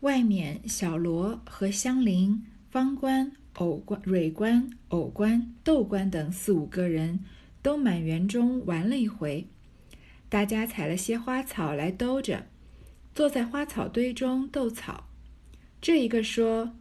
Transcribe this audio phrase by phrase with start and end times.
[0.00, 7.24] 外面小罗和香菱、方官、偶官、蕊官、偶官、豆官等四五个人
[7.62, 9.48] 都满园中玩了一回，
[10.28, 12.46] 大家采了些花草来兜着，
[13.12, 15.08] 坐在花草堆中斗草。
[15.80, 16.74] 这一个说：“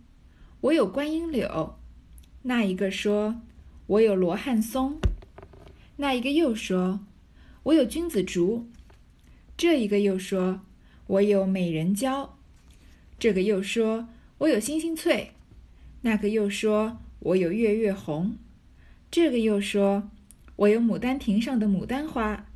[0.61, 1.79] 我有观音柳。”
[2.43, 3.41] 那一个说
[3.88, 4.99] ：“我有罗汉松。”
[5.97, 6.99] 那一个又说
[7.63, 8.70] ：“我有君子竹。”
[9.57, 10.61] 这一个又说
[11.07, 12.37] ：“我有美人蕉。”
[13.20, 14.07] 这个又说
[14.39, 15.31] ：“我有星星翠。”
[16.02, 18.38] 那个又说：“我有月月红。”
[19.09, 20.12] 这个又说
[20.58, 22.48] ：“我有牡丹亭上的牡丹花。”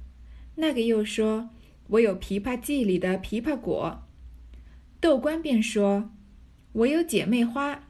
[0.56, 1.50] 那个又说
[1.88, 4.04] ：“我有枇杷记里的枇杷果。”
[5.02, 6.12] 豆官便说
[6.74, 7.88] ：“我有姐妹花。”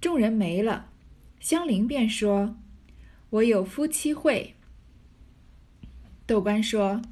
[0.00, 0.90] 众人没了，
[1.40, 2.56] 香菱便说
[3.30, 4.54] ：“我有夫妻会。”
[6.26, 7.02] 豆官说。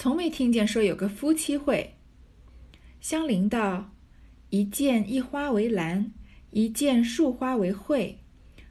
[0.00, 1.96] 从没听见说有个夫妻会。
[3.08, 3.90] 香菱道
[4.52, 6.12] ：“一见一花为兰，
[6.50, 8.18] 一见树花为会。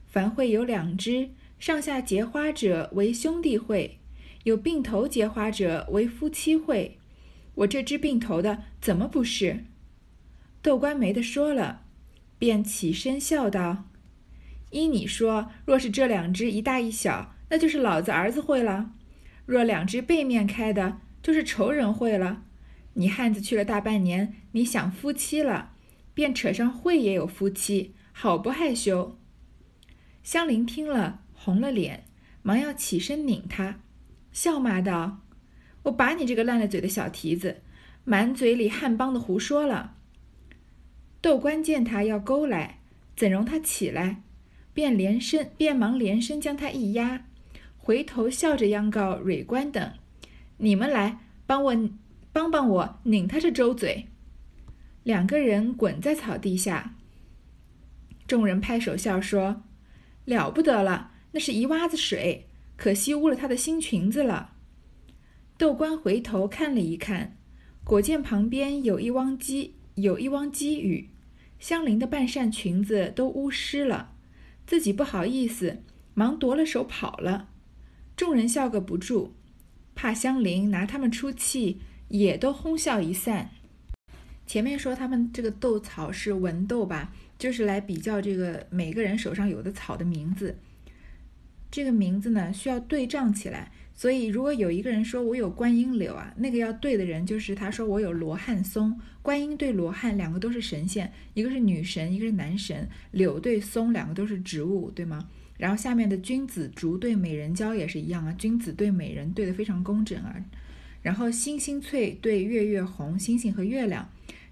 [0.06, 3.98] 凡会有两枝上下结花者为兄弟会，
[4.44, 6.98] 有并头结花者为夫妻会。
[7.56, 9.64] 我这枝并头的怎么不是？”
[10.62, 11.82] 豆官没得说了，
[12.38, 13.86] 便起身笑道
[14.70, 18.92] ：“依你说，若是这两只一大一小，那就是老子儿子会了；
[19.46, 22.44] 若两只背面开的，就是仇人会了，
[22.98, 25.70] 你汉子去了大半年，你想夫妻了，
[26.14, 29.16] 便扯上会也有夫妻，好不害羞。
[30.24, 32.04] 香菱听了红了脸，
[32.42, 33.78] 忙要起身拧他，
[34.32, 35.20] 笑骂道
[35.84, 37.62] ：“我把你这个烂了嘴的小蹄子，
[38.02, 39.94] 满嘴里汉邦的胡说了。”
[41.22, 42.80] 窦官见他要勾来，
[43.14, 44.22] 怎容他起来，
[44.74, 47.26] 便连身便忙连身将他一压，
[47.76, 49.92] 回头笑着央告蕊官等。
[50.56, 51.90] 你们来帮我
[52.38, 54.06] 帮帮我拧他这周嘴。
[55.02, 56.94] 两个人滚在草地下，
[58.28, 59.64] 众人拍手笑说
[60.24, 64.52] ：“了不得了，那是一洼子水，可惜污了他的新裙子了。”
[65.58, 67.36] 豆官回头看了一看，
[67.82, 71.10] 果见旁边有一汪积有一汪积雨，
[71.58, 74.12] 香菱的半扇裙子都污湿了，
[74.64, 75.82] 自己不好意思，
[76.14, 77.48] 忙夺了手跑了。
[78.14, 79.34] 众人笑个不住。
[79.96, 83.50] 怕香菱拿他们出气，也都哄笑一散。
[84.46, 90.56] 前面说他们这个斗草是文斗吧，就是来比较这个每个人手上有的草的名字。
[91.70, 98.98] 这个名字呢需要对仗起来，所以如果有一个人说我有观音柳啊，那个要对的人就是他说我有罗汉松。
[99.20, 102.88] 观音对罗汉两个都是神仙，一个是女神，一个是男神。
[103.10, 105.28] 柳对松两个都是植物，对吗？
[105.58, 110.34] 然后下面的君子竹对美人蕉也是一样啊，君子对美人对的非常工整啊。
[111.08, 114.06] 然后星星翠对月月红，星星和月亮。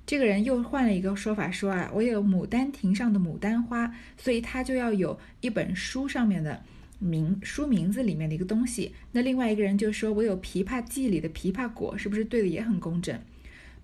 [0.06, 6.62] 这个人又换了一个说法说啊，我有牡丹亭上的牡丹花，所以他就要有一本书上面的
[6.98, 8.94] 名书名字里面的一个东西。
[9.12, 13.20] 那另外一个人就说我有琵琶记里的琵琶果，是不是对的也很工整？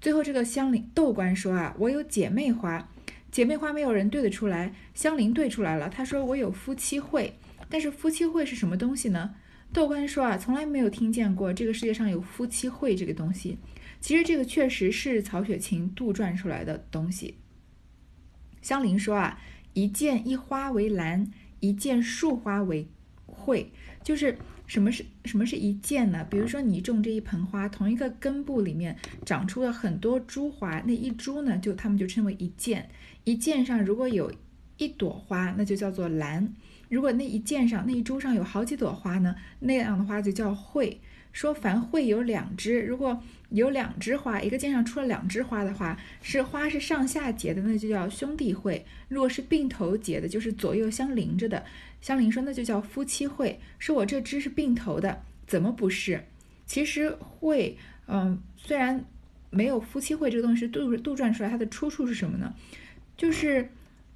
[0.01, 2.89] 最后这个香菱豆官说啊，我有姐妹花。
[3.31, 5.91] 姐妹花没有人对得出来，香菱对出来了。
[5.91, 7.35] 她说：“我有夫妻会，
[7.69, 9.35] 但是夫妻会是什么东西呢？”
[9.73, 13.59] 豆官说：“啊，从来没有听见过这个世界上有夫妻会这个东西。
[14.01, 17.37] 其实这个确实是曹雪芹杜撰出来的东西。”
[18.61, 19.41] 香菱说：“啊，
[19.73, 22.87] 一见一花为兰，一见树花为
[23.27, 23.73] 会，
[24.03, 26.27] 就是。”什么是什么是一件呢？
[26.31, 32.89] 比如说你种这一盆花，同一个根部里面长出了很多株花，那一株呢，就他们就称为一件。
[33.25, 34.33] 一件上如果有
[34.79, 36.47] 一朵花，那就叫做兰；
[36.93, 41.01] 如果那一箭上那一株上有好几朵花呢，那样的花就叫会。
[41.33, 51.65] 说凡会有两枝，如果有两枝花，一个剑上出了两枝花的话，是花是上下结的，那就叫兄弟会；如果是并头结的，就是左右相邻着的。
[52.03, 56.23] 香菱说：“那就叫夫妻会。”说我这枝是并头的，怎么不是？
[56.67, 59.03] 其实会，嗯，虽然
[59.49, 62.53] 没有夫妻会这个东西是杜杜撰出来，它的出处是什么呢？
[63.17, 63.71] 就是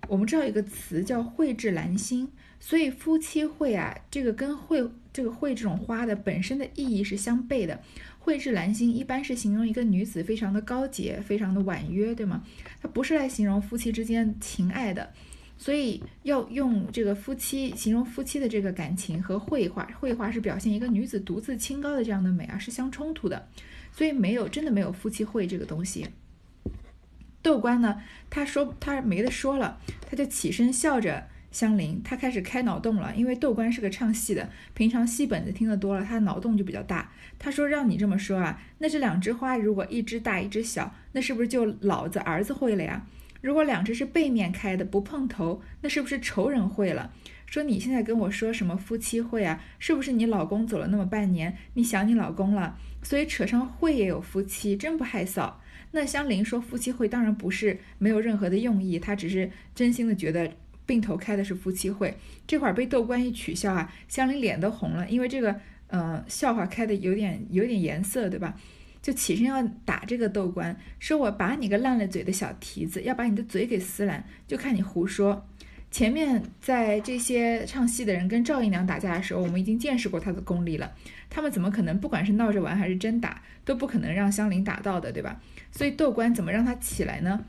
[0.09, 7.81] 我们知道一个词叫蕙质兰心，所以夫妻会啊，这个跟会这个会这种花的本身的意义是相悖的。
[8.21, 12.43] 蕙质兰心一般是形容一个女子非常的高洁，非常的婉约，对吗？
[12.83, 15.13] 它不是来形容夫妻之间情爱的。
[15.59, 23.49] 所以要用这个夫妻形容夫妻的这个感情和绘画，绘画是表现一个女子独自清高的这样的美啊，是相冲突的。
[23.93, 26.09] 所以没有真的没有夫妻会这个东西。
[27.41, 29.81] 窦官呢，他说他没得说了，
[30.11, 33.15] 他就起身笑着香菱，他开始开脑洞了。
[33.17, 37.11] 因为窦官是个唱戏的，平常戏本子听得多了，他脑洞就比较大。
[37.39, 43.07] 他说：“让你这么说啊，那这两枝花如果一只大一只小，那是不是就老子儿子会了呀？
[43.41, 47.13] 如果两只是背面开的，不碰头，那是不是仇人会了？
[47.47, 49.63] 说你现在跟我说什么夫妻会啊？
[49.79, 55.53] 是不是你老公走了那么半年，你想你老公了，所以扯上会也有夫妻，真不害臊。”
[55.93, 60.53] 那香菱说夫妻会，当然不是没有任何的用意，她只是真心的觉得
[60.87, 62.17] 病头开的是夫妻会。
[62.47, 68.57] 这会儿被窦官一取笑啊，香菱脸都红了，因为这个呃笑话开的有点有点颜色，对吧？
[69.03, 75.47] 就起身要打这个窦官，说我把你个烂了嘴的小蹄子，要把你的嘴给撕烂，就看你胡说。
[75.93, 80.93] 前面在这些唱戏的人跟赵姨娘打架的时候，我们已经见识过他的功力了。
[81.31, 85.41] 他们怎么可能不管是闹着玩还是真打，都不可能让香菱打到的，对吧？
[85.71, 87.45] 所以窦官怎么让他起来呢？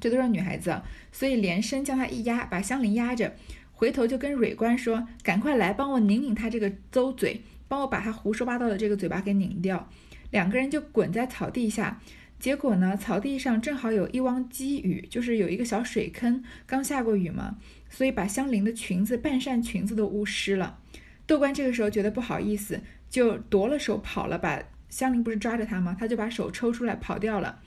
[0.00, 0.80] 这都是女孩子，
[1.12, 3.34] 所以连声将她一压，把香菱压着，
[3.72, 9.88] 回头就跟蕊官说：“赶快来帮我拧拧他这个邹嘴，帮我把他胡说八道的这个嘴巴给拧掉。”
[10.30, 12.00] 两个人就滚在草地下。
[12.40, 12.94] 结果呢？
[12.94, 17.56] 草地上正好有一汪积雨，就是有一个小水坑，刚下过雨嘛，
[17.88, 20.78] 所以把香菱的裙子半扇裙子都污湿了。
[21.26, 24.36] 窦官这个时候觉得不好意思，就夺了手跑了。
[24.36, 25.96] 把香菱不是抓着他吗？
[25.98, 27.60] 他就把手抽出来跑掉了。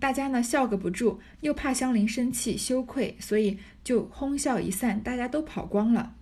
[0.00, 6.16] 大家呢笑个不住，又怕香菱生气羞愧，所以就哄笑一散，大家都跑光了。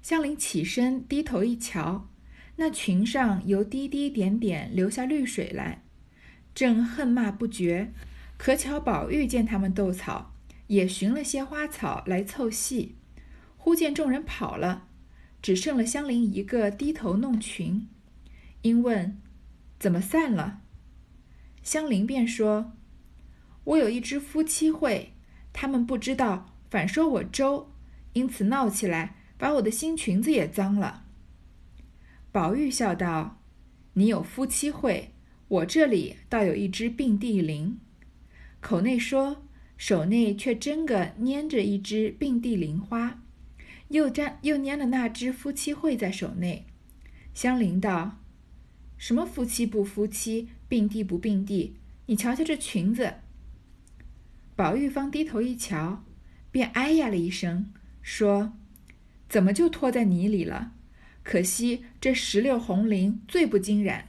[0.00, 2.08] 香菱起身低头一瞧，
[2.56, 5.82] 那裙上由滴滴点点流下绿水来。
[6.54, 7.92] 正恨骂不绝，
[8.36, 10.34] 可巧宝玉见他们斗草，
[10.68, 12.96] 也寻了些花草来凑戏。
[13.56, 14.88] 忽见众人跑了，
[15.40, 17.88] 只剩了香菱一个低头弄裙。
[18.62, 19.20] 因问
[19.80, 20.60] ：“怎么散了？”
[21.62, 22.72] 香菱便说
[23.64, 25.12] ：“我有一只夫妻会，
[25.52, 27.72] 他们不知道，反说我周，
[28.12, 31.04] 因此闹起来，把我的新裙子也脏了。”
[32.32, 33.42] 宝玉笑道
[33.94, 35.10] ：“你有夫妻会。”
[35.52, 37.76] 我这里倒有一只并蒂莲，
[38.62, 39.44] 口内说，
[39.76, 43.22] 手内却真个拈着一只并蒂莲花，
[43.88, 46.64] 又沾又拈了那只夫妻会在手内。
[47.34, 48.22] 香菱道
[48.96, 51.76] ：“什么夫妻不夫妻，并蒂不并蒂？
[52.06, 53.16] 你瞧瞧这裙子。”
[54.56, 56.02] 宝玉方低头一瞧，
[56.50, 57.70] 便哎呀了一声，
[58.00, 58.54] 说
[59.28, 60.72] ：“怎么就拖在泥里了？
[61.22, 64.08] 可惜这石榴红绫最不经染。”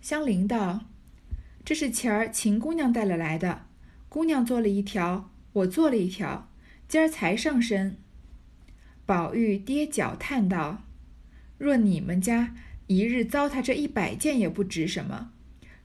[0.00, 0.84] 香菱道
[1.66, 3.66] ：“这是前儿秦姑娘带了来的，
[4.08, 6.48] 姑娘做了一条，我做了一条，
[6.86, 7.96] 今儿才上身。”
[9.04, 10.84] 宝玉跌脚叹道
[11.58, 12.54] ：“若你们家
[12.86, 15.30] 一日糟蹋这一百件也不值什么，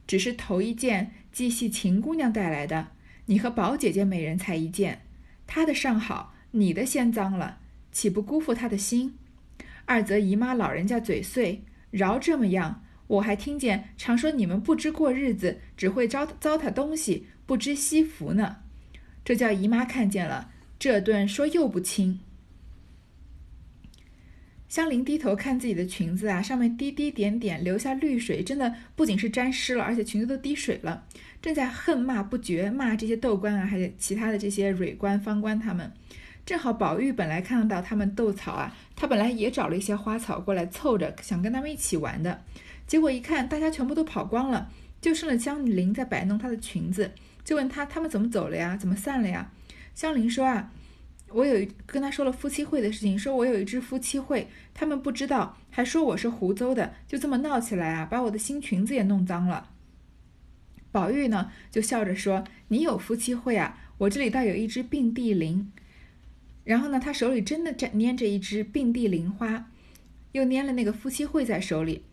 [0.06, 2.90] 只是头一件既系秦姑娘带来的，
[3.26, 5.02] 你和宝姐姐每人才一件，
[5.48, 7.60] 她的尚好，你的先脏了，
[7.92, 9.16] 岂不辜负她的心？
[9.86, 18.58] 二则姨妈老人家嘴碎，饶这么样。”我还听见常说你们不知过日子，只会糟糟蹋东西，不知惜福呢。
[19.26, 22.20] 这叫姨妈看见了，这顿说又不轻。
[24.70, 31.04] 香菱低头看自己的裙子啊，上面滴滴点点留下绿水，真的不仅是沾湿了，而且裙子都滴水了。
[31.42, 35.92] 正在恨骂不绝，骂这些斗官啊，还有其他的这些蕊官、方官他们。
[36.46, 42.40] 正好宝玉本来看到他们斗草啊，他本来也找了一些花草过来凑着，想跟他们一起玩的。
[42.86, 44.70] 结果一看，大家全部都跑光了，
[45.02, 47.12] 就剩了香菱在摆弄她的裙子，
[47.44, 48.78] 就问她他们怎么走了呀？
[48.78, 49.52] 怎么散了呀？
[49.96, 50.72] 香菱说啊，
[51.32, 59.70] 我有一跟他说了夫妻会的事情，说我有一只夫妻会，他们不知道，还说我是胡诌的，就这么闹起来啊，把我的新裙子也弄脏了。
[60.92, 63.78] 宝玉呢就笑着说：“你有夫妻会啊？
[64.00, 65.72] 我这里倒有一只并蒂莲。”
[66.66, 69.70] 然后呢，他手里真的沾捏着一只并蒂莲花，
[70.32, 72.04] 又粘了那个夫妻会在手里。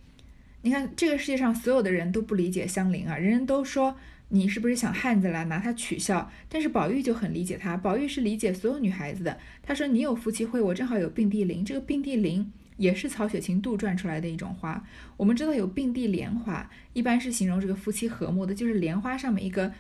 [0.62, 3.96] 你看，这个世界上所有的人都不理解香菱啊，人人都说
[4.28, 6.30] 你是不是想汉子了，拿他取笑。
[6.48, 9.38] 但是宝玉就很理解他，宝玉是理解所有女孩子的。
[9.62, 11.64] 他说：“你有夫妻会，我正好有并蒂莲。
[11.64, 14.84] 这个并蒂莲也是曹雪芹杜撰出来的一种花。
[15.16, 19.72] 我们知道有并蒂莲花，一般是形容这个夫妻和睦的，就是莲花上面一个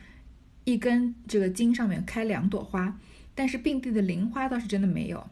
[0.64, 2.98] 一根这个茎上面开两朵花。
[3.34, 5.28] 但是并蒂的莲花倒是真的没有。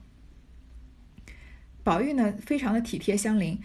[1.84, 3.60] 宝玉呢，非常的体贴香菱，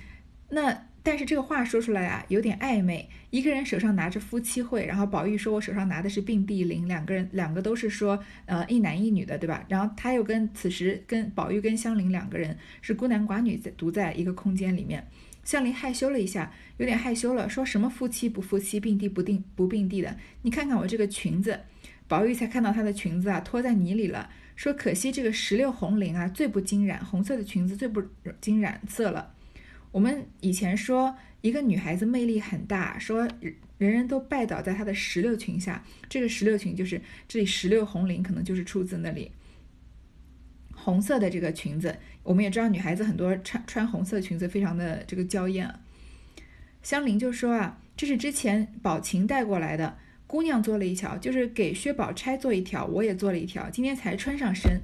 [0.50, 0.89] 那。
[1.10, 3.10] 但是这个话说出来啊，有点暧昧。
[3.32, 9.66] 一个人手上拿着夫妻会，然后宝玉说：“我手上拿的是并蒂莲。”两个人，两个都是说，呃，一男一女的，对吧？
[9.68, 15.08] 然后他又跟此时跟宝玉跟香菱两个人是孤男寡女在独在一个空间里面。
[15.44, 20.16] 香菱害羞了一下，有点害羞了，说什么夫妻不夫妻，并蒂不定不并蒂的？
[20.44, 21.60] 你看看我这个裙子，
[22.08, 28.04] 宝玉才看到她的裙子啊拖在泥里了，说可惜这个石榴红绫啊最不经染，红色的裙子最不
[28.40, 29.34] 经染色了。
[29.92, 33.28] 我们以前说一个女孩子魅力很大，说
[33.78, 39.32] 人人都拜倒在她的石榴裙下，这个石榴裙就是这里石榴红绫，可能就是出自那里。
[40.76, 45.74] 红色的这个裙子，我们也知道女孩子很多穿穿红色裙子非常的这个娇艳。
[46.82, 54.82] 香菱就说啊，这是之前宝琴带过来的，姑娘做了一条，就是给薛宝钗做一条，我也做了一条，今天才穿上身。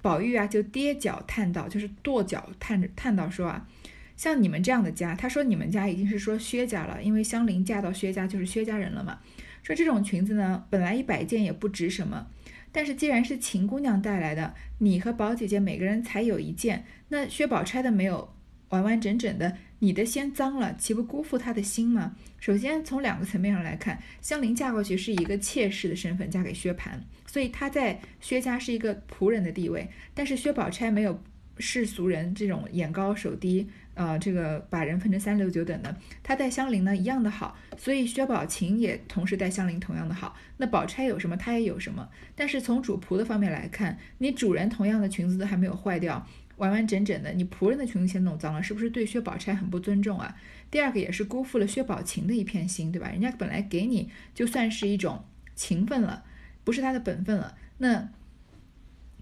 [0.00, 3.68] 宝玉啊就跌脚叹道，就是跺脚叹着叹道说啊，
[4.16, 9.18] 像你们这样的家，他说你们家已经是说薛家了，因为香菱嫁到薛家就是薛家人了嘛。
[9.62, 12.26] 说这种裙子呢，本来一百件也不值什么。
[12.70, 18.34] 但是既然是秦姑娘带来的，你和宝姐姐每个人才有一件，那薛宝钗的没有
[18.70, 22.16] 完完整整的，你的先脏了，岂不辜负她的心吗？
[22.40, 31.22] 首先从两个层面上来看，香菱嫁过去是一个妾室的身份嫁给薛蟠，所以她在薛家是一个仆人的地位，但是薛宝钗没有
[31.58, 33.68] 世俗人这种眼高手低。
[33.94, 40.36] 呃，这个把人分成三六九等的，他带香菱呢一样的好，所以薛宝琴也同时带香菱同样的好。
[40.56, 42.08] 那宝钗有什么，他也有什么。
[42.34, 50.36] 但是从主仆的方面来看，你主人同样的裙子都还没有坏掉，完完整整的，你仆人的裙子先弄脏了，是不是对薛宝钗很不尊重啊？
[50.72, 53.08] 第二个也是辜负了薛宝琴的一片心，对吧？
[53.10, 55.24] 人家本来给你就算是一种
[55.54, 56.24] 情分了，
[56.64, 58.08] 不是他的本分了，那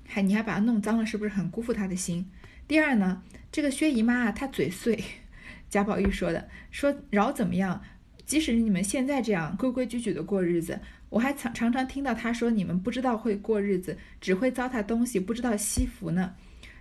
[0.06, 2.26] 还你还把它弄脏了，是不是很辜负他的心？
[2.66, 3.22] 第二呢？
[3.52, 4.98] 这个薛姨妈啊，她嘴碎，
[5.68, 7.82] 贾宝玉说的，说饶怎么样，
[8.24, 10.80] 即使你们现在这样规规矩矩的过日子，
[11.10, 16.34] 我还常常常听到她说你们不知道会过日子，只会糟蹋东西，不知道惜福呢。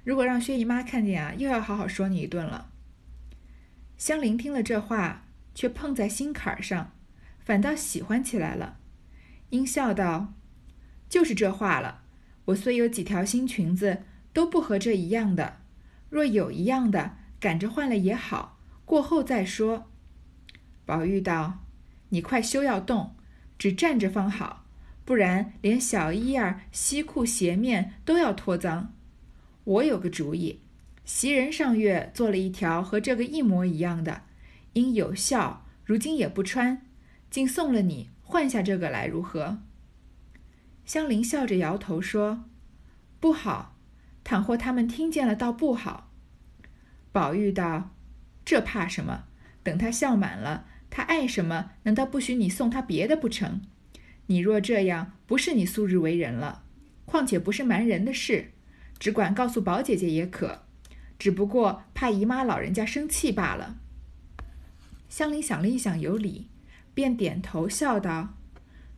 [0.05, 2.71] 如果让薛姨妈看见啊，又要好好说你一顿了。
[3.97, 6.93] 香菱听了这话，却碰在心坎上，
[7.37, 8.77] 反倒喜欢起来了，
[9.49, 10.33] 阴笑道
[11.09, 12.03] ：“就是这话了，
[12.45, 15.57] 我虽有几条新裙子，都不和这一样的。”
[16.11, 19.89] 若有一样的，赶着换了也好，过后再说。
[20.85, 21.63] 宝玉道
[22.09, 23.15] ：“你快休要动，
[23.57, 24.65] 只站着方好，
[25.05, 28.93] 不然连小衣儿、西裤、鞋面都要脱脏。
[29.63, 30.59] 我有个主意，
[31.05, 34.23] 袭人上月做了一条和这个一模一样的，
[34.73, 36.85] 因有效，如今也不穿，
[37.29, 39.59] 竟送了你，换下这个来如何？”
[40.83, 42.43] 香菱笑着摇头说
[43.21, 43.77] ：“不好。”
[44.23, 46.11] 倘或他们听见了，倒不好。
[47.11, 47.91] 宝玉道
[48.45, 49.25] ：“这怕什么？
[49.63, 53.61] 等他笑满了，他爱什么，难道不许你送他别的不成？
[54.27, 56.63] 你若这样，不是你素日为人了。
[57.05, 58.51] 况且不是瞒人的事，
[58.97, 60.63] 只管告诉宝姐姐也可。
[61.19, 63.77] 只不过怕姨妈老人家生气罢了。”
[65.09, 66.47] 香菱想了一想，有理，
[66.93, 68.35] 便点头笑道：“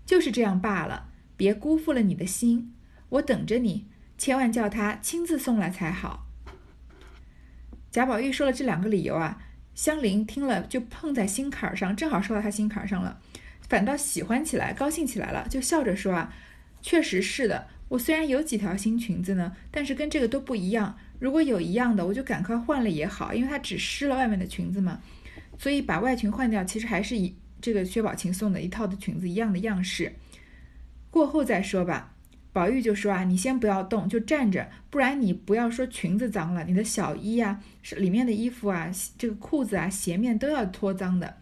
[0.06, 2.76] 就是这样罢了，别辜负了你的心。
[3.10, 6.28] 我等着你。”千万叫他亲自送来才好。
[7.92, 9.42] 贾宝玉说了这两个理由啊，
[9.76, 13.20] 香菱听了就碰在心坎上，正好说到他心坎上了，
[13.70, 16.34] 反倒喜欢起来，高兴起来了，就笑着说啊，
[16.82, 20.98] 确实是的，我虽然有几条新裙子呢，但是跟这个都不一样。
[21.20, 25.00] 如果有一样的，我就赶快换了也好，因为它只湿了外面的裙子嘛，
[25.60, 30.14] 所以把外裙换掉，其实还是以这个薛宝琴送的一套的裙子一样的样式，
[31.12, 32.13] 过后再说吧。
[32.54, 41.36] 宝玉就说啊，你先不要动，就站着，不然你不要说裙子脏了，你的小衣啊，是里面的衣服啊，这个裤子啊，鞋面都要脱脏的。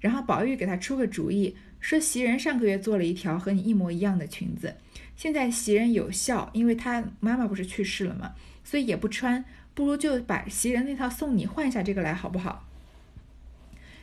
[0.00, 4.74] 然后宝玉给他出个主意，说袭人上个月做了一条和你一模一样的裙子，
[5.14, 8.32] 现在袭人有孝，因为她妈妈不是去世了嘛，
[8.64, 9.44] 所以也不穿，
[9.74, 12.66] 不如就把袭人那套送你，换下这个来好不好？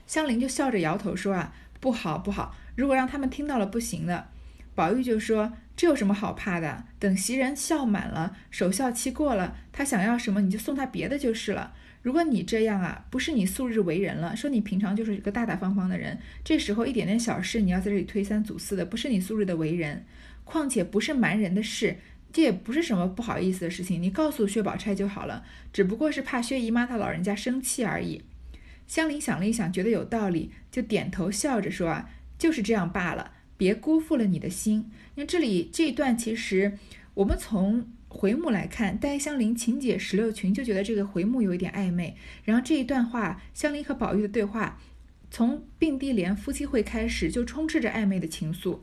[0.06, 4.28] 香菱就笑着摇头说啊，不好不好，如果让他们听到了不行的。
[4.82, 5.54] 宝玉就说。
[5.74, 6.84] 这有什么好怕的？
[7.00, 11.74] 等袭人笑满了，守孝期过了，他想要什么你就送他别的就是了。
[12.04, 14.36] 如果你这样啊，不是你素日为人了。
[14.36, 20.06] 说你平常就是一个大大方方的人，这时候一点点小事你要在这里推三阻四的，不是你素日的为人。
[20.44, 21.98] 况且不是瞒人的事，
[22.32, 25.44] 这也不是什么不好意思的事情，你告诉薛宝钗就好了。
[25.74, 28.22] 只不过是怕薛姨妈她老人家生气而已。
[28.86, 33.32] 香菱想了一想，觉得有道理，就点头笑着说啊，就是这样罢了。
[33.62, 34.90] 别辜负了你的心。
[35.14, 36.80] 那这里这一段，其实
[37.14, 42.16] 我们从回目来看，黛香菱秦姐石榴裙，就觉得这个回目有一点暧昧。
[42.44, 44.80] 然后这一段话，香菱和宝玉的对话，
[45.30, 48.80] 从并蒂莲夫妻会开始，就充斥着暧昧的情愫。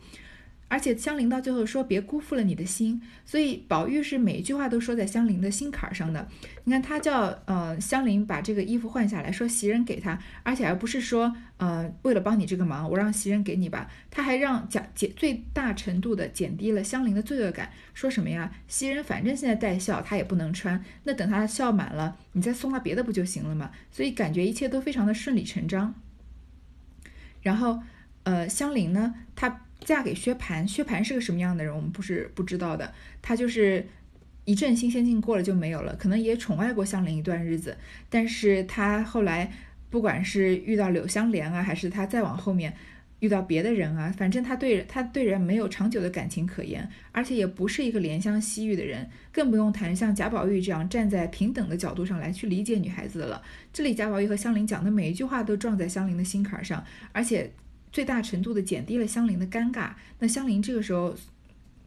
[0.69, 6.29] 而且香菱到最后说别辜负了你的心，所以宝玉是每一句话都说在香菱的心坎上的。
[6.65, 17.71] 你看他叫呃香菱把这个衣服换下来，说袭人给他，而且而不是说呃为了帮你这个忙，我让袭人给你吧，他还让减减最大程度的减低了香菱的罪恶感。
[17.95, 18.53] 说什么呀？
[18.69, 23.71] 袭人反正现在带孝，他也不能穿，那等他孝满了，你再送他别的不就行了吗？
[23.91, 25.95] 所以感觉一切都非常的顺理成章。
[27.41, 27.81] 然后
[28.25, 29.63] 呃香菱呢，她。
[29.81, 32.93] 嫁给薛蟠，薛蟠是个什么样的人，我们不是不知道的。
[33.23, 33.87] 他就是
[34.45, 37.77] 一阵新鲜劲过了就没有了，可能也宠爱过香菱一段日子，
[38.11, 39.51] 但是他后来
[39.89, 42.75] 不管是遇到柳香莲啊，还是他再往后面
[43.21, 53.43] 遇到别的人啊，反正他对他对人没有长久的感情可言，而且也不是一个怜香惜玉的人，更不用谈像贾宝玉这样站在平等的角度上来去理解女孩子的了。
[53.73, 57.51] 这里贾宝玉和香菱讲的每一句话都撞在香菱的心坎上，而且。
[57.93, 61.17] 最大程度的减低了香菱的尴尬，那香菱这个时候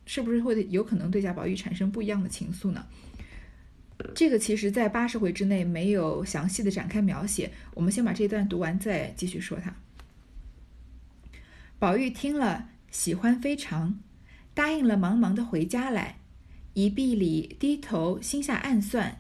[0.05, 2.85] 是不是会有可能对贾宝玉产生不一样的情愫呢？
[4.15, 7.51] 这个其实，在八十回之内没有详细的展开描写。
[7.75, 9.75] 我们先把这段读完，再继续说它。
[11.77, 13.99] 宝玉听了，喜欢非常，
[14.55, 16.17] 答应了，忙忙的回家来。
[16.73, 19.19] 一壁里低头，心下暗算：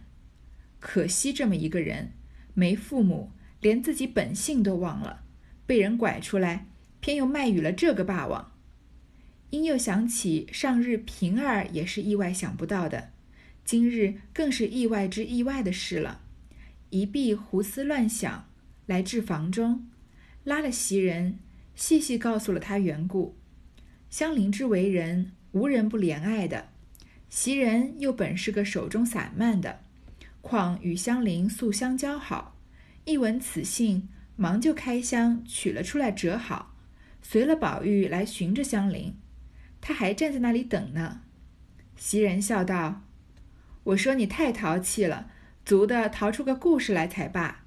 [0.79, 2.13] 可惜这么一个人，
[2.55, 5.23] 没父母，连自己本性都忘了，
[5.67, 6.65] 被人拐出来。
[7.01, 8.53] 偏又卖与了这个霸王，
[9.49, 13.09] 因又想起上日平儿也是意外想不到的，
[13.65, 16.21] 今日更是意外之意外的事了。
[16.91, 18.47] 一闭胡思乱想，
[18.85, 19.87] 来至房中，
[20.43, 21.39] 拉了袭人，
[21.73, 23.35] 细细告诉了他缘故。
[24.09, 26.69] 香菱之为人，无人不怜爱的，
[27.29, 29.79] 袭人又本是个手中散漫的，
[30.41, 32.57] 况与香菱素相交好，
[33.05, 36.70] 一闻此信，忙就开箱取了出来折好。
[37.21, 39.15] 随了宝玉来寻着香菱，
[39.79, 41.21] 他还站在那里等呢。
[41.95, 43.03] 袭人笑道
[43.83, 45.31] ：“我说你太淘气了，
[45.63, 47.65] 足的淘出个故事来才罢。”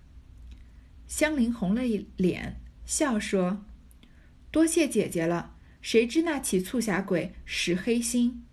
[1.07, 3.65] 香菱红了一脸，笑说
[4.51, 5.55] ：“多谢姐姐了。
[5.81, 8.45] 谁知那起促侠鬼使黑心？”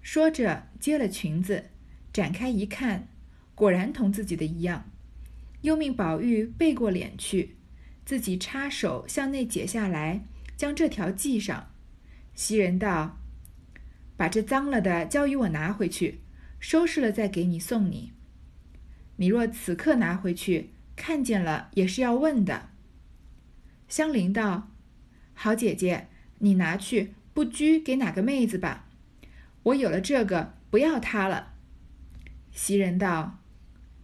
[0.00, 1.66] 说着接了裙子，
[2.12, 3.08] 展开一看，
[3.54, 4.90] 果然同自己的一样，
[5.60, 7.55] 又命宝玉背过脸去。
[8.06, 10.24] 自己插手向内解下来，
[10.56, 11.72] 将这条系上。
[12.34, 13.18] 袭人道
[14.16, 16.20] ：“把这脏了的交与我拿回去，
[16.60, 18.12] 收拾了再给你送你。
[19.16, 22.68] 你若此刻拿回去，看见了也是要问的。”
[23.88, 24.70] 香菱道
[25.34, 26.06] ：“好姐姐，
[26.38, 28.86] 你拿去，不拘给哪个妹子吧。
[29.64, 31.54] 我有了这个，不要它了。”
[32.52, 33.40] 袭人道：“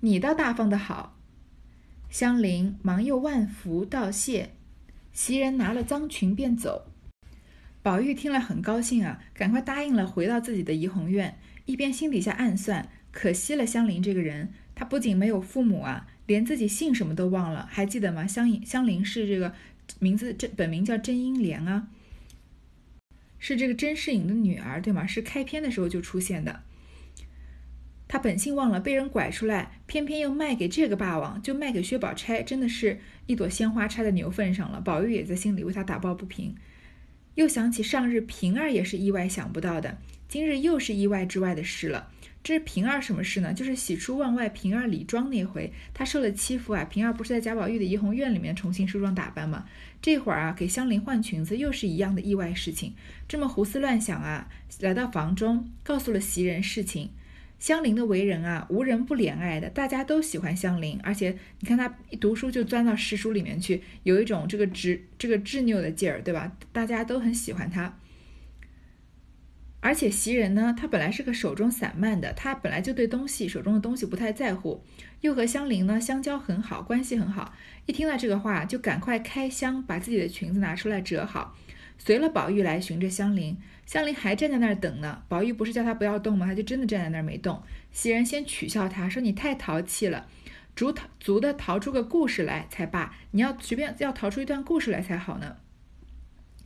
[0.01, 1.17] 你倒大方的好。”
[2.13, 4.51] 香菱忙又万福道谢，
[5.15, 6.93] 袭人拿了脏裙便走。
[7.83, 18.27] 宝玉听了很高兴啊，赶快答应了，回到自己的怡红院，一边心底下暗算：可惜了香菱这个人，她不仅没有父母啊，连自己姓什么都忘了，还记得吗？
[18.27, 19.55] 香香菱是这个
[19.99, 21.89] 名字，真本名叫甄英莲啊，
[23.39, 25.07] 是这个甄士隐的女儿，对吗？
[25.07, 26.61] 是开篇的时候就出现的。
[28.13, 34.83] 他本性忘了，被人拐出来，偏偏又卖给这个霸王，就卖给薛宝钗，真的是一朵鲜花插在牛粪上了。
[34.83, 36.55] 宝玉也在心里为他打抱不平，
[37.37, 39.97] 又想起上日平儿也是意外想不到的，
[40.29, 42.11] 今日又是意外之外的事了。
[42.45, 43.55] 这是平儿什么事呢？
[43.55, 46.85] 就是喜出望外，平儿李庄那回，她受了欺负啊。
[46.85, 49.65] 平儿不是在贾宝玉的怡红院里面重新梳妆打扮吗？
[50.03, 52.93] 这会儿啊，给香菱换裙子，又是一样的意外事情。
[53.27, 57.09] 这么胡思乱想啊，来到房中，告诉了袭人事情。
[57.63, 60.99] 香菱的为人啊，无人不怜爱的，大家都喜欢香菱。
[61.05, 66.57] 而且你看她一读书就钻到诗书里面去，有一种这个执这个执拗的劲儿，对吧？
[66.73, 67.97] 大家都很喜欢她。
[69.79, 74.83] 而且袭人呢，她本来是个手中散漫的，她本来就对东西手中的东西不太在乎，
[75.21, 77.55] 又和香菱呢相交很好，关系很好。
[77.87, 81.57] 一听到这个话，就赶快开箱，把自己的裙子拿出来折好，
[82.05, 83.57] 随了宝玉来寻着香菱。
[83.87, 86.47] 香菱还站在那儿等呢，宝玉不是叫她不要动吗？
[86.47, 87.63] 她就真的站在那儿没动。
[87.93, 90.27] 袭人先取笑她说：“你太淘气了，
[90.75, 95.59] 足淘足的淘出个故事来才罢，你要随便要淘出一段故事来才好呢。”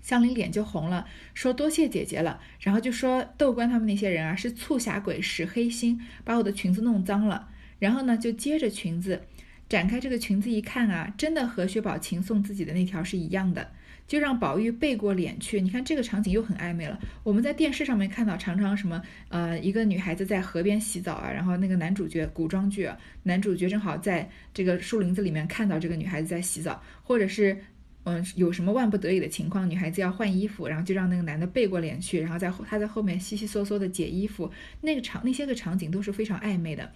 [0.01, 7.51] 香菱脸就红了，说：“多谢姐姐了。”然后就说窦官他们那些人啊是促侠鬼使黑心，把我的裙子弄脏了。
[7.79, 9.27] 然后呢就接着裙子
[9.69, 13.73] 展开这个裙子一看啊，真的和薛宝琴送自己的那条是一样的。
[14.07, 16.97] 就让宝玉背过脸去，你看这个场景又很暧昧了。
[17.25, 22.89] 我们在电视上面看到，常常什么，呃，一个女孩子在河边洗澡啊，然后那个男主角古装剧，
[23.25, 27.59] 男主角正好在这个树林子里面看到这个女孩子在洗澡，或者是
[28.05, 34.49] 嗯，有什么万不得已的情况，女孩子要换衣服，然后就让那个男的背过脸去，然后在他在后面悉悉嗦嗦的解衣服，
[34.83, 36.93] 那个场那些个场景都是非常暧昧的。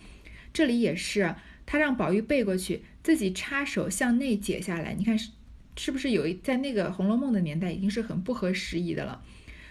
[0.52, 1.34] 这里也是，
[1.64, 4.94] 他让宝玉背过去，自己插手向内解下来。
[4.94, 5.30] 你看是
[5.76, 9.22] 是不是有一在那个《红楼梦》的年代已经是很不合时宜的了？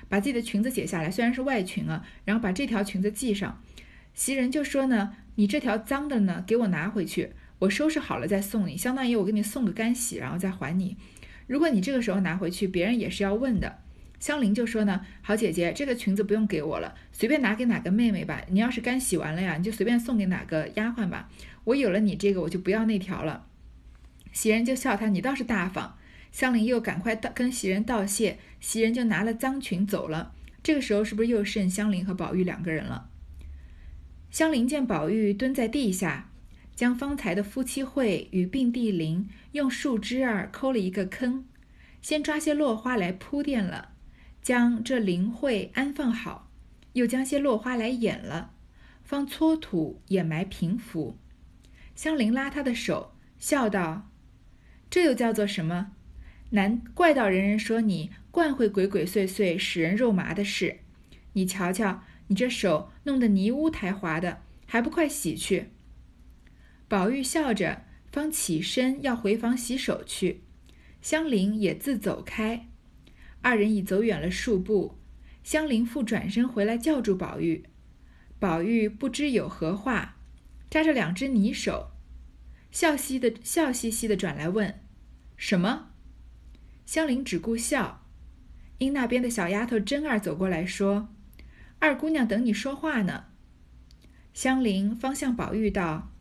[0.08, 3.62] 把自己的裙子解下来，虽然是外裙啊，然后把这条裙子系上。
[4.16, 10.98] 袭人就说呢：“你这条脏的呢，给我拿回去，我收拾好了再送你，相当于我给你送个干洗，然后再还你。”
[11.46, 13.80] 如果你这个时候拿回去，别人也是要问的。
[14.20, 18.42] 香菱就说呢：“好姐姐，这个裙子不用给我了，随便拿给哪个妹妹吧。
[18.50, 21.30] 你要是干洗完了呀，你就随便送给哪个丫鬟吧。
[21.64, 23.48] 我有了你这个，我就不要那条了。”
[24.32, 25.98] 袭人就笑他：“你倒是大方。”
[26.32, 30.34] 香菱又赶快道跟袭人道谢，袭人就拿了脏裙走了。
[30.62, 33.10] 这个时候是不是又剩香菱和宝玉两个人了？
[34.30, 36.30] 香菱见宝玉蹲在地下。
[36.76, 41.44] 将方才的夫妻会与并蒂林用树枝儿抠了一个坑，
[42.02, 43.90] 先抓些落花来铺垫了，
[44.50, 46.50] 将这灵会安放好，
[46.94, 48.56] 又将些落花来掩了，
[49.04, 51.20] 方搓土掩埋平伏。
[51.94, 54.10] 香菱拉他的手，笑道
[54.90, 55.92] ：“这又叫做什么？
[56.50, 60.80] 难怪道人人说你惯会鬼鬼祟祟、使人肉麻的事。
[61.34, 65.70] 你瞧瞧，你这手弄得泥污苔滑的，还不快洗去？”
[66.90, 70.42] 宝玉笑着，方起身要回房洗手去，
[71.04, 72.69] 香菱也自走开。
[73.42, 75.00] 二人已走远了数步，
[75.44, 77.66] 香菱复转身回来叫住宝玉。
[78.38, 80.18] 宝玉不知有何话，
[80.70, 81.92] 扎着两只泥手，
[82.72, 84.82] 笑嘻的笑嘻嘻的转来问
[85.36, 85.92] ：“什么？”
[86.86, 88.06] 香菱只顾笑。
[88.78, 91.10] 因那边的小丫头真儿走过来说
[91.80, 93.26] ：“二姑娘等你说话呢。”
[94.34, 96.14] 香菱方向宝玉道。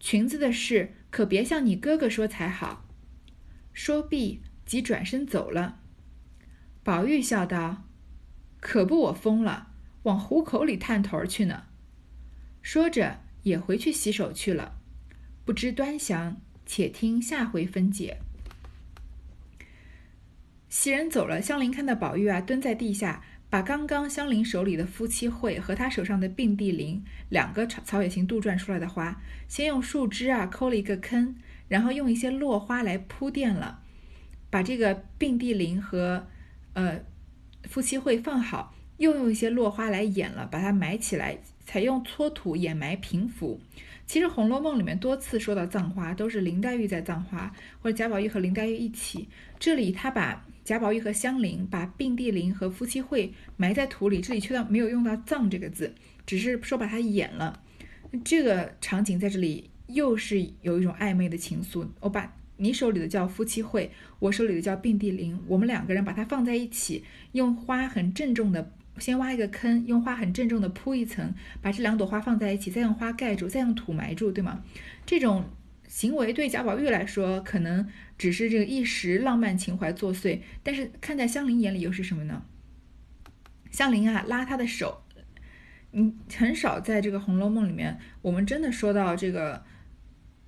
[0.00, 2.88] 裙子的事可别向你哥哥说才好。
[3.72, 5.81] 说毕，即转身走了。
[6.84, 7.84] 宝玉笑道
[8.60, 9.68] ：“可不，我疯了，
[10.02, 11.64] 往虎口里探头去呢。”
[12.62, 14.78] 说着，也回去洗手去了。
[15.44, 18.18] 不知端详，且听下回分解。
[20.68, 23.22] 袭人走了，香菱看到宝玉啊，蹲在地下。
[23.50, 31.36] 把刚刚香菱手里的夫妻会和她手上的并蒂林两个草草野行杜撰出来的花，先用树枝啊抠了一个坑，
[31.68, 33.82] 然后用一些落花来铺垫了，
[34.48, 36.28] 把这个并蒂林和
[36.74, 37.00] 呃
[37.64, 43.60] 夫妻会放好，又用一些落花来掩了，把它埋起来，采用搓土掩埋平伏。
[44.06, 49.28] 其实《红楼梦》里面多次说到葬花，都是林黛玉在葬花，或者贾宝玉和林黛玉一起。
[49.58, 50.44] 这里他把。
[50.64, 55.92] 贾宝玉和香菱把并蒂林和夫妻会埋在土里，这里却到没有用到“葬”这个字，
[56.24, 57.60] 只是说把它掩了。
[58.24, 61.88] 这个场景在这里又是有一种暧昧的情愫。
[61.98, 74.64] 我把你手里的叫夫妻会，我手里的叫并蒂林，我们两个人把它放在一起，用花很郑重的先挖一个坑，用花很郑重的铺一层，把这两朵花放在一起，再用花盖住，再用土埋住，对吗？
[75.04, 75.44] 这种。
[75.88, 82.44] 行为对贾宝玉来说可能只是这个一时浪漫情怀作祟，但是看在香菱眼里又是什么呢？
[83.70, 85.02] 香菱啊，拉他的手，
[85.92, 89.62] 嗯，很少在这个《红楼梦》里面，我们真的说到这个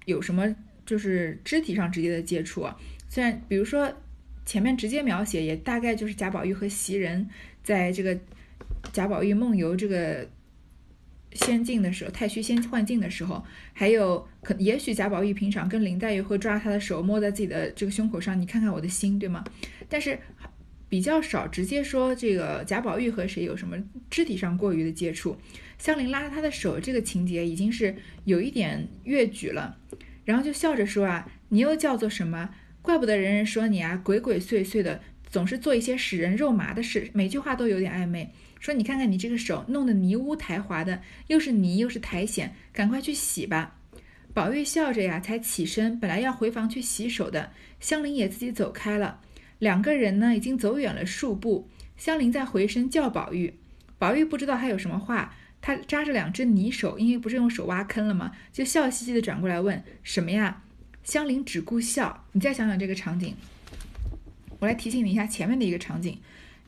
[0.06, 2.76] 有什么就是肢体上直接的接触啊。
[3.08, 3.92] 虽然比如说
[4.44, 7.28] 前面直接描写，也大概就是贾宝玉和袭人
[7.62, 8.18] 在这个
[8.92, 10.28] 贾宝玉梦游这个。
[11.36, 19.42] 仙境的时候，太虚仙幻境的时候，还有可也许贾宝玉平常跟林黛玉会抓她的手，摸在自己的这个胸口上，你看看我的心，对吗？
[19.88, 20.16] 但是
[20.88, 23.76] 比较少直接说这个贾宝玉和谁有什么
[24.08, 25.36] 肢体上过于的接触。
[25.76, 29.76] 香菱拉着他的手，这个情节已经是有一点越矩了，
[30.24, 32.50] 然后就笑着说啊，你又叫做什么？
[32.82, 38.32] 怪不得人人说你啊，鬼鬼祟祟的，总是做一些使人肉麻的事，每句话都有点暧昧。
[38.60, 43.76] 说你看看你这个手弄得泥污苔滑的，又是泥又是苔藓，赶快去洗吧。
[44.32, 49.20] 宝玉笑着呀，才起身，本来要回房去洗手的，香菱也自己走开了。
[49.58, 51.68] 两个人呢，已经走远了数步。
[51.96, 53.54] 香菱再回身叫宝玉，
[53.98, 55.34] 宝玉不知道他有什么话，
[55.66, 58.32] 他扎着两只泥手，因为不是用手挖坑了吗？
[58.52, 60.60] 就笑嘻嘻的转过来问什么呀？
[61.02, 62.26] 香菱只顾笑。
[62.32, 63.34] 你再想想这个场景，
[64.58, 66.18] 我来提醒你一下前面的一个场景。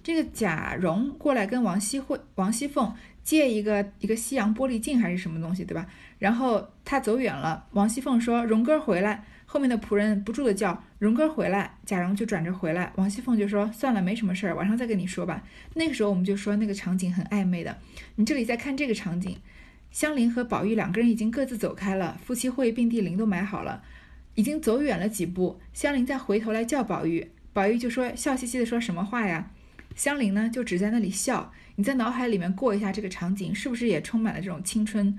[0.03, 2.91] 这个贾蓉过来跟王熙慧、王熙凤
[3.23, 5.87] 借一个一个西洋玻璃镜还是什么东西，对吧？
[6.19, 9.27] 然后他走远了，王熙凤说：“蓉哥回来。”
[9.57, 15.43] 后面的仆人不住的叫：“荣哥回来。”贾蓉就转着回来，王熙凤就说：“算了，没什么事儿，晚上再跟你说吧。”
[15.73, 17.79] 那个时候我们就说那个场景很暧昧的。
[18.17, 19.39] 你这里再看这个场景，
[19.91, 23.83] 香菱和宝玉两个人已经各自走开了，夫妻会并蒂林都买好了。
[24.35, 29.51] 已经走远了几步，香菱再回头来叫宝玉，宝玉就说笑嘻嘻的说什么话呀？
[29.95, 31.51] 香菱呢就只在那里笑。
[31.77, 35.19] 你在脑海里面过一下这个场景，是不是也充满了这种青春、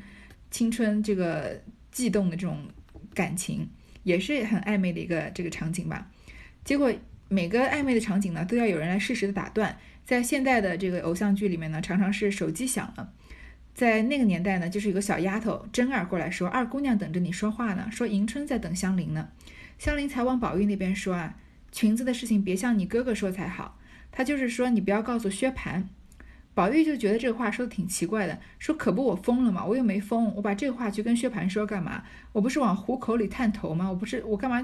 [0.52, 1.60] 青春这个
[1.91, 2.60] 悸动的这种
[3.15, 3.67] 感情，
[4.07, 6.09] 也是很暧昧的一个这个场景吧？
[6.63, 6.91] 结果
[7.27, 9.77] 每个暧昧的场景呢，都要有人来适时的打断。
[10.05, 13.11] 在现代的这个偶像剧里面呢，常常是手机响了。
[13.75, 19.27] 在那个年代呢，就是有个小丫头真儿过来说：“二姑娘等着你说话呢，说迎春在等香菱呢。”
[19.77, 21.35] 香菱才往宝玉那边说啊
[21.71, 23.77] ：“裙子的事情别向你哥哥说才好。”
[24.11, 25.83] 她就是说你不要告诉薛蟠。
[26.57, 29.63] 宝玉就觉得这个话说的挺奇怪的，说：“可不我疯了吗？
[29.63, 32.03] 我又没疯，我把这话去跟薛蟠说干嘛？
[32.31, 33.87] 我不是往虎口里探头吗？
[33.87, 34.63] 我不是我干嘛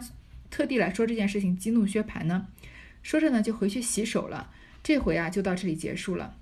[0.50, 2.48] 特地来说这件事情激怒薛蟠呢？”
[3.04, 4.50] 说着呢，就回去洗手了。
[4.82, 6.36] 这回啊，就到这里结束了。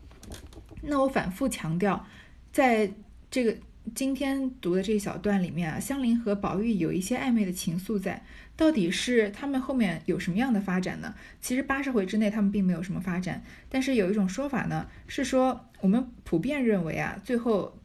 [0.84, 2.08] 那我反复强调。
[2.54, 2.90] 在
[3.30, 3.54] 这个
[3.94, 8.24] 今天读的这一小段里面啊，香菱和宝玉有一些暧昧的情愫在，
[8.56, 11.14] 到底是他们后面有什么样的发展呢？
[11.42, 17.78] 其实八十回之内他们并没有什么发展，但是有一种说法呢，是说我们普遍认为啊，最后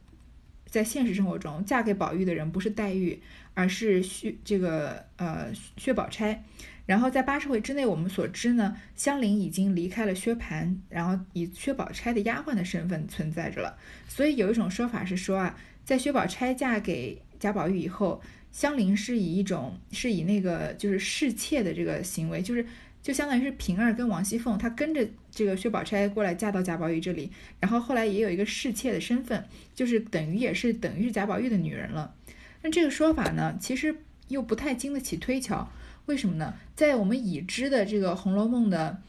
[0.66, 3.20] 在现实生活中嫁给宝玉的人不是黛玉，
[3.54, 6.44] 而是薛这个呃薛宝钗。
[6.86, 13.76] 然后在八十回之内，我们所知呢，香菱已经离开了薛蟠，然后以薛宝钗的丫鬟的身份存在着了。
[14.06, 18.20] 所以有一种说法是说啊，在薛宝钗嫁给贾宝玉以后，
[18.50, 22.66] 香菱是以一种是以那个就是侍妾的这个行为，就是
[23.00, 29.46] 就相当于是平儿跟王熙凤，她跟着这个薛宝钗过来嫁到贾宝玉这里，然后后来也有一个侍妾的身份，
[29.76, 32.16] 就是等于也是等于是贾宝玉的女人了。
[32.62, 33.96] 那这个说法呢，其实
[34.26, 35.70] 又不太经得起推敲。
[36.06, 36.54] 为什么呢？
[36.74, 39.00] 在我们已知的这个《红楼梦》的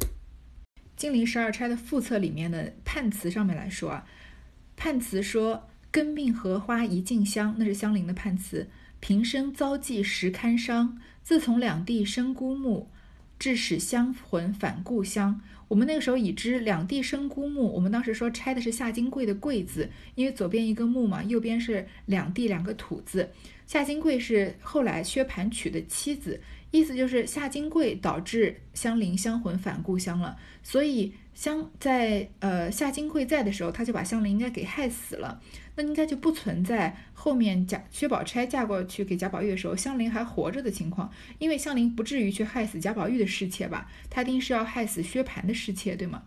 [0.96, 4.06] 《金陵十二钗》的副册里面的判词上面来说啊，
[4.84, 8.68] 判词说“根命荷花一径香”，那是香菱的判词。
[9.00, 12.90] 平生遭际时堪伤，自从两地生孤木，
[13.38, 15.40] 致使香魂返故乡。
[15.68, 23.30] 我们那个时候已知两地生孤木，我们当时说拆的是夏金桂的“桂”字，因为左边一个木嘛，右边是两地两个土字。
[23.66, 26.38] 夏金桂是后来薛蟠娶的妻子，
[26.76, 30.36] 意思就是夏金桂导致香菱香魂返故乡了。
[30.64, 35.40] 所以香在呃夏金桂在的时候，他就把香菱应该给害死了。
[35.76, 43.88] 那应该就不存在后面贾薛宝钗嫁过去给贾宝玉的时候，香菱还活着的情况，因为香菱不至于去害死贾宝玉的侍妾吧？
[44.10, 46.24] 她一定是要害死薛蟠的侍妾，对吗？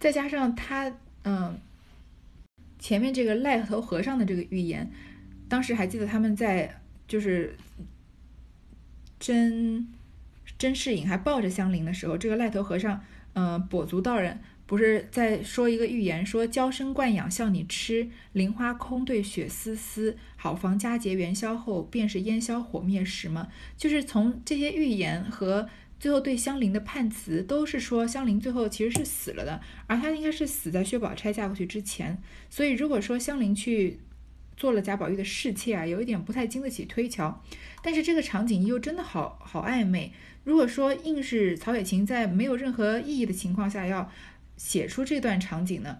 [0.00, 1.60] 再加上他嗯
[2.80, 4.90] 前面这个癞头和尚的这个预言。
[5.48, 7.56] 当时还记得他们在就是
[9.18, 9.88] 甄
[10.58, 13.00] 甄士隐还抱着香菱的时候，这个癞头和尚，
[13.32, 23.48] 呃，跛足道人不是在说一个寓言，说娇生惯养笑你痴，菱花空对雪丝丝，好房佳节元宵后，便是烟消火灭时吗？
[23.76, 32.22] 就是从这些寓言和最后对香菱的判词，都是说香菱最后其实是死了的，而她应该是死在薛宝钗嫁过去之前。
[32.50, 33.98] 所以如果说香菱去。
[34.56, 37.42] 做了贾宝玉的侍妾啊，有一点不太经得起推敲，
[37.82, 40.12] 但是这个场景又真的好好暧昧。
[40.44, 44.10] 如果说硬是曹雪芹在没有任何意义的情况下要
[44.56, 45.98] 写出这段场景呢，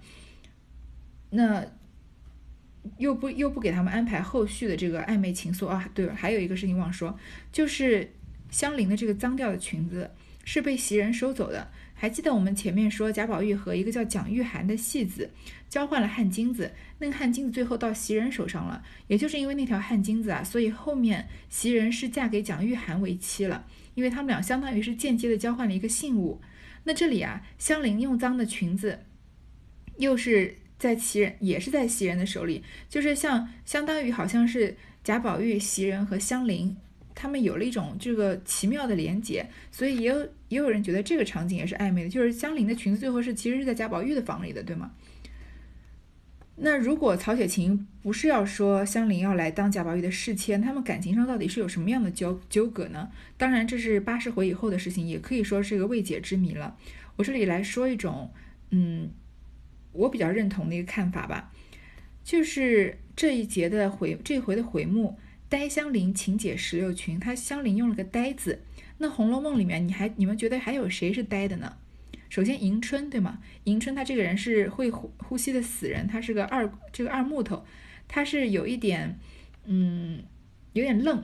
[1.31, 1.67] 那
[2.99, 5.91] 又不又不给他们安排后续的这个暧昧情愫啊？
[5.93, 7.19] 对了，还有一个事情忘说，
[7.53, 8.13] 就是
[8.51, 10.13] 香菱的这个脏掉的裙子
[10.45, 11.69] 是被袭人收走的。
[11.99, 15.31] 还记得我们前面说贾宝玉和一个叫蒋玉菡的戏子
[15.69, 18.85] 交换了汗巾子，那个汗巾子最后到袭人手上了。
[19.07, 26.43] 也就是因为那条汗巾子啊，所以后面袭人是嫁给蒋玉菡为妻了，因为他们俩相当于是间接的交换了一个信物。
[26.85, 29.01] 那这里啊，香菱用脏的裙子，
[29.97, 36.77] 又是在袭人也是在袭人的手里，就是像相当于好像是贾宝玉、袭人和香菱。
[37.17, 44.93] 他们有了一种这个奇妙的连结，所以也有也有人觉得这个场景也是暧昧的，就是香菱的裙子最后是其实是在贾宝玉的房里的，对吗？
[46.59, 53.11] 那如果曹雪芹不是要说香菱要来当贾宝玉的侍妾，他们感情上到底是有什么样的纠纠葛呢？
[53.39, 56.77] 当然这是八十回以后的事情，也可以说是一个未解之谜了。
[57.17, 58.31] 我这里来说一种，
[58.71, 59.11] 嗯，
[59.93, 61.51] 我比较认同的一个看法吧，
[62.23, 65.19] 就是这一节的回这回的回目。
[65.49, 67.21] 呆香菱，请解石榴裙。
[67.21, 68.63] 他香菱用了个“呆”字。
[68.99, 71.77] 那《红楼梦》里面，你还你们觉得还有谁是呆的呢？
[72.29, 73.39] 首先，迎春，对吗？
[73.65, 77.65] 迎春她这个人是会呼呼吸的死人，她是个二这个二木头，
[78.09, 79.19] 她是有一点，
[79.67, 80.25] 嗯，
[80.73, 81.23] 有点愣。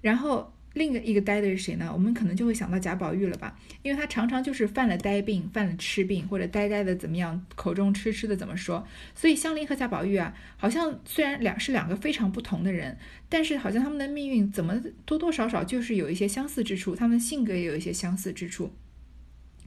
[0.00, 1.90] 然后另一个呆的是谁呢？
[1.92, 8.86] 我们可能就会想到贾宝玉了吧，因为他常常就是犯了呆病，犯了痴病，或者呆呆的怎么样，口中痴痴的怎么说。
[9.14, 12.96] 所以香菱和贾宝玉啊，好像虽然两是两个非常不同的人，
[13.28, 18.72] 但是好像他们的命运怎么多多少少就是有一些相似之处，他们的性格也有一些相似之处。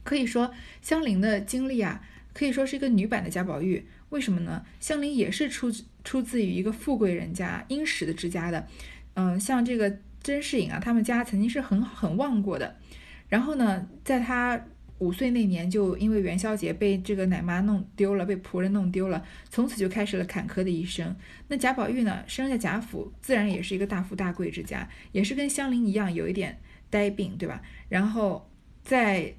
[0.02, 3.86] 可以说香菱的经历啊，可以说是一个女版的贾宝玉。
[4.08, 4.64] 为什么呢？
[4.80, 5.70] 香菱也是出
[6.02, 8.66] 出自于一个富贵人家、殷实的之家的。
[9.14, 9.98] 嗯，像这个。
[10.22, 12.76] 甄士隐啊，他们家曾经是很很旺过的。
[13.28, 14.62] 然后呢，在他
[14.98, 21.16] 五岁那年，就因为元宵节被这个奶妈弄丢了，被仆人弄丢了，从此就开始了坎坷的一生。
[21.48, 27.60] 那贾宝玉呢，生在贾府，自然也是一个大富大贵之家，也是跟香菱一样有一点呆病，对吧？
[27.88, 28.48] 然后
[28.84, 29.34] 在，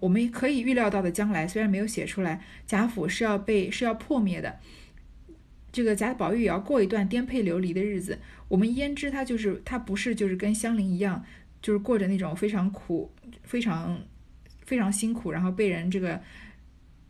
[0.00, 4.58] 我们可以预料到的将来，虽然没有写出来，贾府是要被是要破灭的。
[5.76, 8.18] 这个贾宝玉也要过一段颠沛流离的日子。
[8.48, 11.22] 我们焉知他就是他不是就是跟香菱一样，
[11.60, 13.12] 就是过着那种非常苦、
[13.42, 14.00] 非常
[14.64, 16.18] 非常辛苦，然后被人这个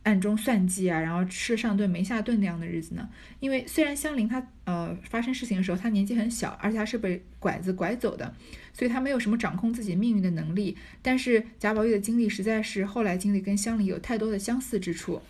[0.03, 3.07] 暗中算计啊，然后吃上顿没下顿那样的日子呢？
[3.39, 8.35] 因为虽然香菱她呃发生事情的时候她年纪很小，而且她是被拐子拐走的，
[8.73, 10.75] 所以她没有什么掌控自己命运的能力。
[11.01, 15.21] 但是贾宝玉的经历实在是后来经历跟香菱有太多的相似之处。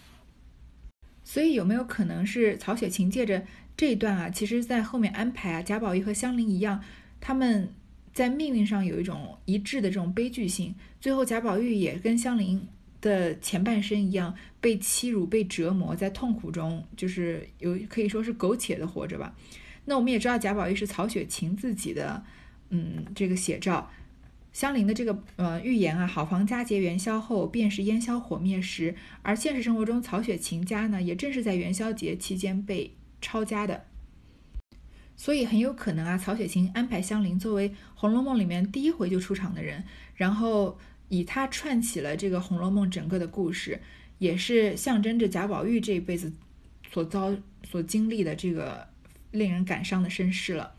[1.28, 3.44] 所以有没有可能是曹雪芹借着
[3.76, 6.82] 这一段啊，其实在后面安排啊，贾宝玉和香菱一样，
[7.20, 7.70] 他们
[8.14, 10.74] 在命运上有一种一致的这种悲剧性。
[11.02, 12.66] 最后贾宝玉也跟香菱
[13.02, 19.36] 的前半生一样，被欺辱、被折磨，在痛苦中，就是有可以说是苟且的活着吧。
[19.84, 22.24] 那我们也知道贾宝玉是曹雪芹自己的，
[22.70, 23.92] 嗯，这个写照。
[24.58, 28.96] 香菱的这个呃预言啊，好房佳节元宵后，便是烟消火灭时。
[29.22, 33.86] 而现实生活中，曹雪芹家呢，也正是在元宵节期间被抄家的。
[35.16, 39.84] 所以很有可能啊，曹雪芹安排香菱作为《红楼梦》里面第一回就出场的人，
[40.16, 43.80] 然后以他串起了这个《红楼梦》整个的故事，
[44.18, 46.34] 也是象征着贾宝玉这一辈子
[46.92, 48.88] 所遭所经历的这个
[49.30, 50.74] 令人感伤的身世了。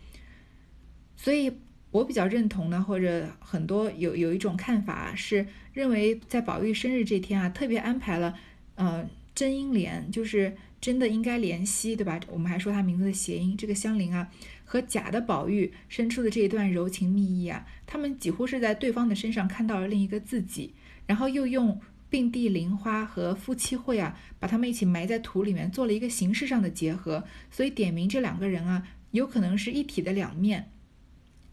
[1.14, 1.52] 所以。
[1.90, 8.38] 我比较认同的，或者很多有有一种看法是认为，在宝玉生日这天啊，特别安排了，
[8.74, 12.20] 呃，真英莲，就是真的应该怜惜，对吧？
[12.28, 14.30] 我们还说他名字的谐音，这个香菱啊，
[14.64, 20.74] 和假的宝玉生出的这一段柔情蜜意啊，他们几乎是在对方的身上看到了另一个自己，
[21.06, 30.70] 然后又用并蒂莲花和夫妻会啊，把他们一起埋在土里面，做了一个形式上的结合，所以点明这两个人啊，有可能是一体的两面。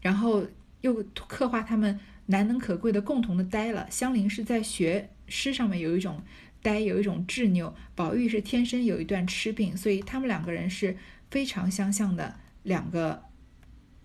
[0.06, 0.46] 然后
[0.82, 3.90] 又刻画他们难能可贵的共同的呆了。
[3.90, 6.22] 香菱是在学诗上面有一种
[6.62, 10.96] 呆，有一种执拗；宝玉是天生有一段痴病，所以他们两个人是
[11.28, 13.20] 非常相像的两个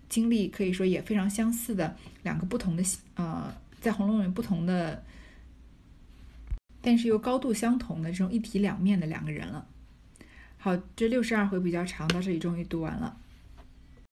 [0.09, 2.83] 经历，可以说也非常相似的两个不同的
[3.13, 5.03] 呃，在《红楼梦》里不同的，
[6.81, 9.67] 但是又高度相同的这种一体两面的两个人了。
[10.57, 13.15] 好，这六十二回比较长，到这里终于读完了。